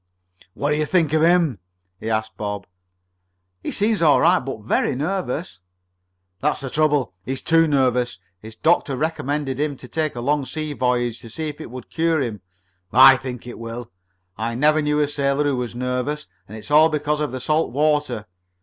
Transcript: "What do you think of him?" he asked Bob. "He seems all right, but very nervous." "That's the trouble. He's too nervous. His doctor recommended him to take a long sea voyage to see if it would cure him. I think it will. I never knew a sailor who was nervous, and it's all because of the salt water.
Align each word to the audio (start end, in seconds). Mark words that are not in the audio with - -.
"What 0.55 0.71
do 0.71 0.77
you 0.77 0.87
think 0.87 1.13
of 1.13 1.21
him?" 1.21 1.59
he 1.99 2.09
asked 2.09 2.35
Bob. 2.35 2.65
"He 3.61 3.69
seems 3.69 4.01
all 4.01 4.19
right, 4.19 4.39
but 4.39 4.61
very 4.63 4.95
nervous." 4.95 5.59
"That's 6.39 6.61
the 6.61 6.71
trouble. 6.71 7.13
He's 7.23 7.43
too 7.43 7.67
nervous. 7.67 8.17
His 8.41 8.55
doctor 8.55 8.97
recommended 8.97 9.59
him 9.59 9.77
to 9.77 9.87
take 9.87 10.15
a 10.15 10.19
long 10.21 10.43
sea 10.47 10.73
voyage 10.73 11.19
to 11.19 11.29
see 11.29 11.49
if 11.49 11.61
it 11.61 11.69
would 11.69 11.91
cure 11.91 12.19
him. 12.19 12.41
I 12.91 13.15
think 13.15 13.45
it 13.45 13.59
will. 13.59 13.91
I 14.39 14.55
never 14.55 14.81
knew 14.81 14.99
a 14.99 15.07
sailor 15.07 15.43
who 15.43 15.57
was 15.57 15.75
nervous, 15.75 16.25
and 16.47 16.57
it's 16.57 16.71
all 16.71 16.89
because 16.89 17.19
of 17.19 17.31
the 17.31 17.39
salt 17.39 17.71
water. 17.71 18.25